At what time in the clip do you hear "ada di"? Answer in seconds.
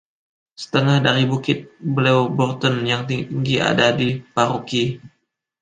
3.71-4.07